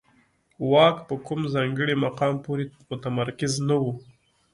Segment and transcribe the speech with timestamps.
[0.71, 3.83] واک په کوم ځانګړي مقام پورې متمرکز نه و